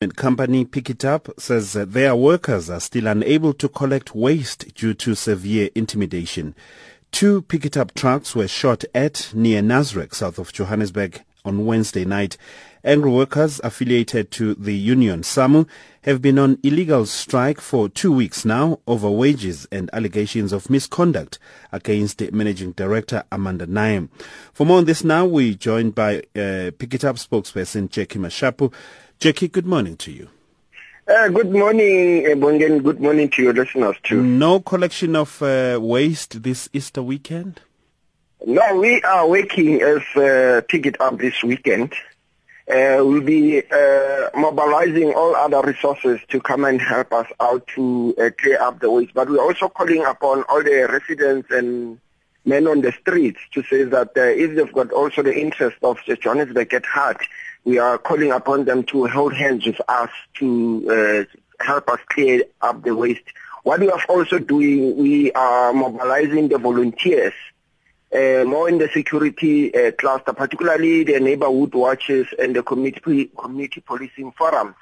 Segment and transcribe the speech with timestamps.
[0.00, 5.70] company Pikitup says that their workers are still unable to collect waste due to severe
[5.74, 6.54] intimidation.
[7.12, 12.36] Two Pikitup trucks were shot at near Nasrec, south of Johannesburg, on Wednesday night.
[12.84, 15.66] Angry workers affiliated to the union Samwu
[16.02, 21.38] have been on illegal strike for two weeks now over wages and allegations of misconduct
[21.72, 24.08] against managing director Amanda Nair.
[24.52, 28.72] For more on this now, we're joined by uh, Pikitup spokesperson Jacky Mashupu.
[29.18, 30.28] Jacky, good morning to you.
[31.08, 32.82] Uh, good morning, Bongen.
[32.82, 34.22] Good morning to your listeners too.
[34.22, 37.60] No collection of uh, waste this Easter weekend?
[38.44, 41.92] No, we are working as uh, Pikitup this weekend.
[42.68, 48.14] Uh, we'll be uh, mobilizing all other resources to come and help us out to
[48.20, 49.14] uh, clear up the waste.
[49.14, 51.98] But we're also calling upon all the residents and
[52.44, 55.98] men on the streets to say that uh, if they've got also the interest of
[56.06, 57.24] the Johannesburg at heart,
[57.66, 62.44] we are calling upon them to hold hands with us to uh, help us clear
[62.62, 63.24] up the waste.
[63.64, 67.34] What we are also doing, we are mobilizing the volunteers,
[68.14, 73.80] uh, more in the security uh, cluster, particularly the neighborhood watches and the community community
[73.80, 74.76] policing forums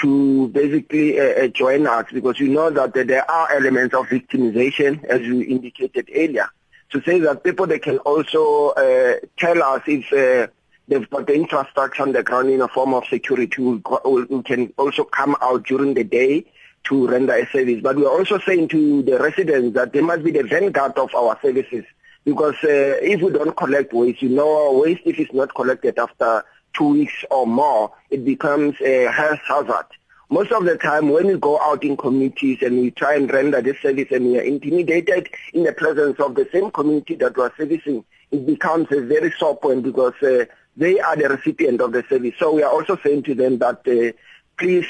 [0.00, 5.04] to basically uh, uh, join us because we know that there are elements of victimization,
[5.04, 6.48] as you indicated earlier.
[6.92, 10.50] To say that people they can also uh, tell us if uh,
[10.88, 15.04] they've got the infrastructure on the ground in a form of security who can also
[15.04, 16.44] come out during the day
[16.84, 17.80] to render a service.
[17.82, 21.38] But we're also saying to the residents that they must be the vanguard of our
[21.40, 21.84] services
[22.24, 26.44] because uh, if we don't collect waste, you know, waste if it's not collected after
[26.74, 29.86] two weeks or more, it becomes a health hazard.
[30.30, 33.60] Most of the time when we go out in communities and we try and render
[33.60, 37.54] this service and we are intimidated in the presence of the same community that we're
[37.54, 42.04] servicing, it becomes a very sore point because uh, they are the recipient of the
[42.08, 42.34] service.
[42.38, 44.16] So we are also saying to them that uh,
[44.58, 44.86] please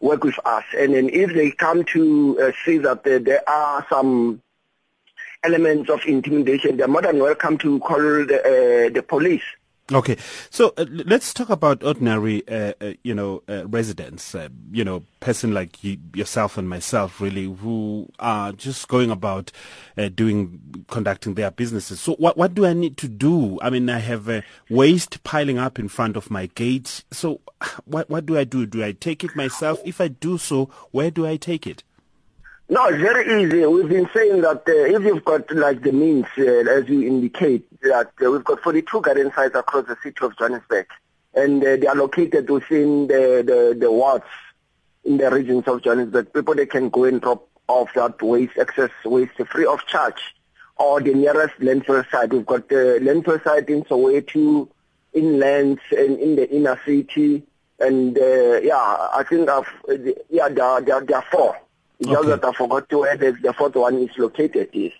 [0.00, 0.64] work with us.
[0.76, 4.42] And then if they come to uh, see that uh, there are some
[5.42, 9.44] elements of intimidation, they're more than welcome to call the, uh, the police.
[9.92, 10.16] Okay,
[10.50, 14.34] so uh, let's talk about ordinary, uh, uh, you know, uh, residents.
[14.34, 19.52] Uh, you know, person like you, yourself and myself, really, who are just going about
[19.96, 22.00] uh, doing, conducting their businesses.
[22.00, 23.60] So, what what do I need to do?
[23.62, 27.04] I mean, I have waste piling up in front of my gate.
[27.12, 27.40] So,
[27.84, 28.66] what what do I do?
[28.66, 29.78] Do I take it myself?
[29.84, 31.84] If I do so, where do I take it?
[32.68, 33.64] No, it's very easy.
[33.64, 37.64] We've been saying that uh, if you've got like the means, uh, as you indicate,
[37.82, 40.88] that uh, we've got 42 garden sites across the city of Johannesburg,
[41.34, 44.24] and uh, they are located within the, the, the wards
[45.04, 46.32] in the regions of Johannesburg.
[46.32, 50.34] People they can go and drop off that waste, excess waste, free of charge,
[50.76, 52.32] or the nearest landfill site.
[52.32, 54.68] We've got the landfill site in Soweto,
[55.12, 57.44] inland, and in the inner city,
[57.78, 58.74] and uh, yeah,
[59.14, 59.68] I think I've,
[60.30, 61.56] yeah, there, there, there are four.
[61.98, 62.28] It's okay.
[62.28, 64.70] just that I forgot to where the, the fourth one is located.
[64.72, 64.92] Yes.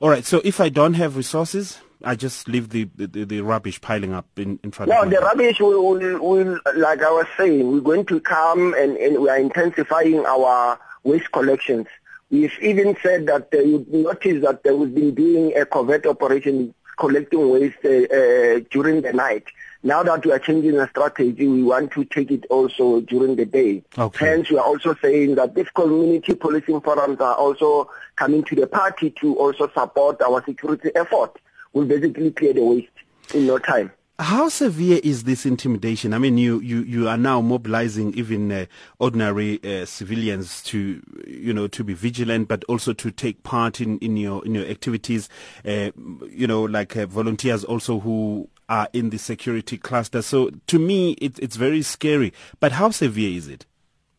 [0.00, 0.24] All right.
[0.24, 4.26] So if I don't have resources, I just leave the, the, the rubbish piling up
[4.36, 5.14] in, in front no, of me.
[5.14, 8.96] No, the rubbish will, will, will, like I was saying, we're going to come and,
[8.96, 11.86] and we are intensifying our waste collections.
[12.30, 16.74] We've even said that uh, you notice that uh, we've been doing a covert operation
[16.96, 19.44] collecting waste uh, uh, during the night.
[19.82, 23.44] Now that we are changing the strategy, we want to take it also during the
[23.44, 23.82] day.
[23.98, 24.26] Okay.
[24.26, 28.66] Hence, we are also saying that these community policing forums are also coming to the
[28.66, 31.38] party to also support our security effort.
[31.74, 32.88] We'll basically clear the waste
[33.34, 33.92] in no time.
[34.20, 36.14] How severe is this intimidation?
[36.14, 38.66] I mean, you, you, you are now mobilizing even uh,
[39.00, 43.98] ordinary uh, civilians to, you know, to be vigilant, but also to take part in,
[43.98, 45.28] in your in your activities.
[45.64, 45.90] Uh,
[46.30, 50.22] you know, like uh, volunteers also who are in the security cluster.
[50.22, 52.32] So to me, it, it's very scary.
[52.60, 53.66] But how severe is it?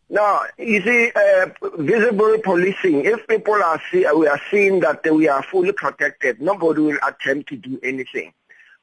[0.10, 5.28] No, you see, uh, visible policing, if people are see, we are seeing that we
[5.30, 8.34] are fully protected, nobody will attempt to do anything.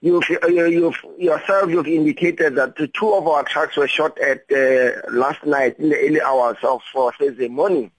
[0.03, 5.01] You've, uh, you've, yourself, you've indicated that two of our trucks were shot at uh,
[5.13, 7.93] last night in the early hours of uh, Thursday morning.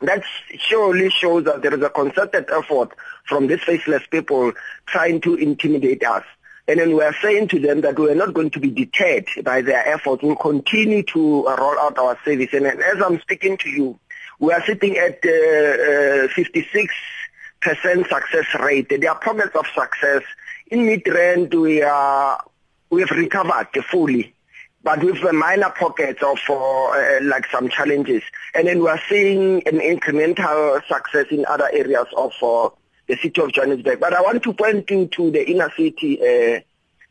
[0.00, 0.22] That
[0.58, 2.90] surely shows that there is a concerted effort
[3.24, 4.52] from these faceless people
[4.84, 6.24] trying to intimidate us.
[6.68, 9.26] And then we are saying to them that we are not going to be deterred
[9.42, 10.22] by their efforts.
[10.22, 12.50] We'll continue to uh, roll out our service.
[12.52, 13.98] And as I'm speaking to you,
[14.38, 16.88] we are sitting at uh, uh, 56%
[18.06, 18.90] success rate.
[18.90, 20.22] There are pockets of success.
[20.70, 22.44] In Midrand, we are
[22.90, 24.34] we have recovered fully,
[24.82, 28.22] but with the minor pockets of uh, like some challenges.
[28.54, 32.68] And then we are seeing an incremental success in other areas of uh,
[33.06, 33.98] the city of Johannesburg.
[33.98, 36.60] But I want to point you to the inner city, uh,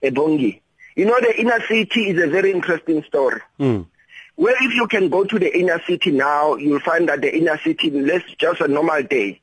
[0.03, 0.62] Ebongi.
[0.95, 3.42] You know, the inner city is a very interesting story.
[3.60, 3.88] Mm.
[4.36, 7.57] Where if you can go to the inner city now, you'll find that the inner
[7.57, 9.42] city, let's just a normal day,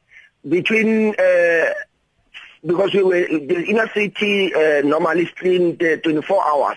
[0.48, 1.72] between, uh,
[2.64, 6.76] because we were, the inner city uh, normally cleaned uh, 24 hours,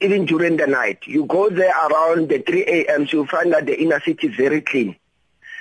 [0.00, 1.06] even during the night.
[1.06, 4.60] You go there around the 3 a.m., you'll find that the inner city is very
[4.60, 4.96] clean.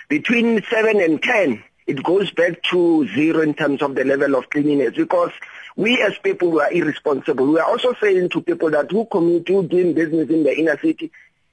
[0.09, 4.49] Between 7 and 10, it goes back to zero in terms of the level of
[4.49, 5.31] cleanliness because
[5.77, 9.47] we as people who are irresponsible, we are also saying to people that who commute,
[9.47, 11.11] who doing business in the inner city,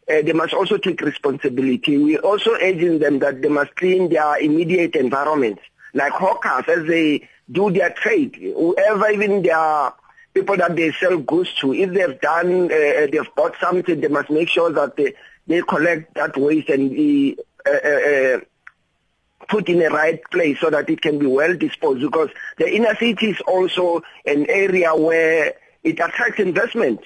[0.09, 1.99] uh, they must also take responsibility.
[1.99, 5.59] We also urging them that they must clean their immediate environment,
[5.93, 8.37] like hawkers as they do their trade.
[8.37, 9.93] Whoever, even their
[10.33, 14.31] people that they sell goods to, if they've done, uh, they've bought something, they must
[14.31, 15.15] make sure that they,
[15.47, 17.37] they collect that waste and
[17.67, 18.41] uh, uh, uh,
[19.49, 22.95] put in the right place so that it can be well disposed because the inner
[22.97, 27.01] city is also an area where it attracts investment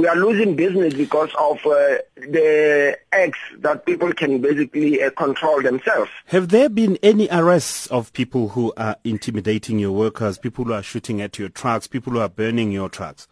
[0.00, 5.62] we are losing business because of uh, the acts that people can basically uh, control
[5.62, 6.10] themselves.
[6.26, 10.82] Have there been any arrests of people who are intimidating your workers, people who are
[10.82, 13.28] shooting at your trucks, people who are burning your trucks?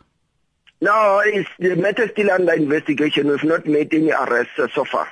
[0.82, 3.28] No, it's, the matter is still under investigation.
[3.28, 5.08] We've not made any arrests uh, so far.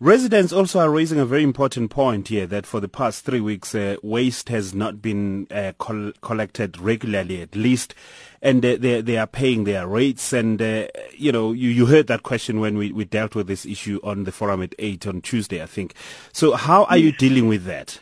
[0.00, 3.74] Residents also are raising a very important point here that for the past three weeks,
[3.74, 7.96] uh, waste has not been uh, col- collected regularly, at least,
[8.40, 10.32] and uh, they they are paying their rates.
[10.32, 10.86] And uh,
[11.16, 14.22] you know, you, you heard that question when we, we dealt with this issue on
[14.22, 15.94] the forum at eight on Tuesday, I think.
[16.32, 17.98] So, how are you dealing with that?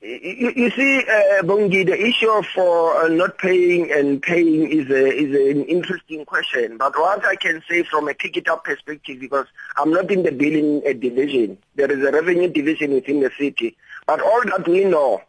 [0.00, 5.06] You, you see, uh, Bongi, the issue for uh, not paying and paying is a,
[5.06, 6.78] is an interesting question.
[6.78, 9.46] But what I can say from a Pikitup perspective, because
[9.76, 13.76] I'm not in the billing uh, division, there is a revenue division within the city.
[14.06, 15.22] But all that we know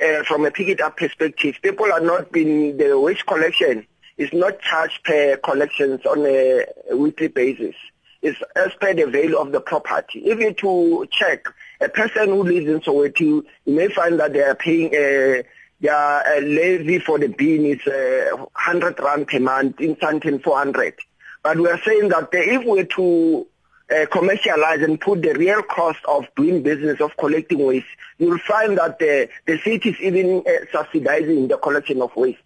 [0.00, 5.02] uh, from a Pikitup perspective, people are not being the waste collection is not charged
[5.04, 6.64] per collections on a
[6.94, 7.74] weekly basis.
[8.20, 10.20] It's as per the value of the property.
[10.20, 11.46] If you to check
[11.82, 15.42] a person who lives in Soweto, you may find that they are paying a
[15.82, 20.94] their uh, levy for the bin is uh, 100 rand per month, in something 400.
[21.42, 23.46] But we are saying that if we to
[23.90, 27.86] uh, commercialize and put the real cost of doing business of collecting waste,
[28.18, 32.38] you'll find that the, the city is even uh, subsidizing the collection of waste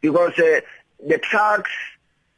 [0.00, 0.60] because uh,
[1.06, 1.70] the trucks,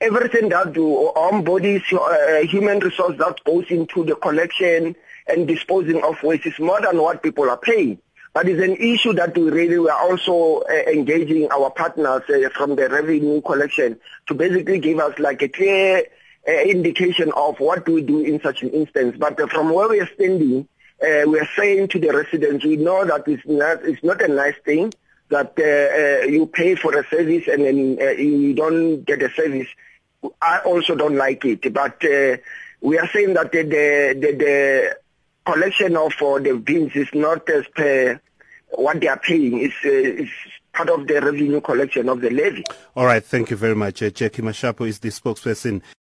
[0.00, 6.02] everything that do on bodies, uh, human resource that goes into the collection and disposing
[6.02, 7.98] of waste is more than what people are paying.
[8.32, 12.48] But it's an issue that we really we are also uh, engaging our partners uh,
[12.50, 16.04] from the revenue collection to basically give us like a clear
[16.46, 19.16] uh, indication of what we do in such an instance.
[19.18, 20.68] But from where we are standing,
[21.02, 24.56] we are saying to the residents, we know that it's not, it's not a nice
[24.64, 24.92] thing
[25.30, 25.54] that
[26.28, 27.76] you pay for a service and then
[28.18, 29.68] you don't get a service.
[30.42, 32.02] I also don't like it, but
[32.80, 34.96] we are saying that the, the, the
[35.52, 38.20] collection of uh, the bins is not as per
[38.70, 39.58] what they are paying.
[39.58, 40.30] It's, uh, it's
[40.72, 42.64] part of the revenue collection of the levy.
[42.94, 43.24] All right.
[43.24, 44.02] Thank you very much.
[44.02, 45.82] Uh, Jacky Mashupu is the spokesperson